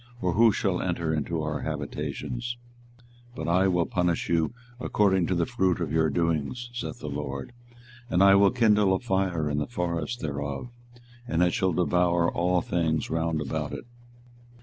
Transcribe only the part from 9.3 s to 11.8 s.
in the forest thereof, and it shall